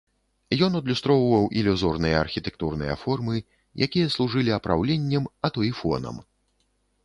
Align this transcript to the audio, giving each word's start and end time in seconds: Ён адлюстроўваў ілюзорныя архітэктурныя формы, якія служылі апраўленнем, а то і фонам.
Ён 0.67 0.77
адлюстроўваў 0.79 1.43
ілюзорныя 1.59 2.15
архітэктурныя 2.23 2.97
формы, 3.03 3.35
якія 3.89 4.07
служылі 4.17 4.51
апраўленнем, 4.59 5.23
а 5.47 5.57
то 5.57 5.71
і 5.73 5.75
фонам. 5.83 6.15